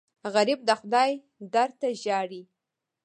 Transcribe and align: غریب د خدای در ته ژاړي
غریب 0.33 0.59
د 0.67 0.69
خدای 0.79 1.11
در 1.53 1.69
ته 1.79 1.87
ژاړي 2.01 2.41